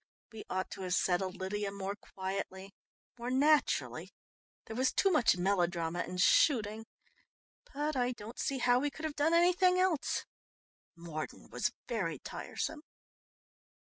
[0.31, 2.73] We ought to have settled Lydia more quietly,
[3.19, 4.09] more naturally.
[4.65, 6.87] There was too much melodrama and shooting,
[7.71, 10.25] but I don't see how we could have done anything else
[10.97, 12.81] Mordon was very tiresome."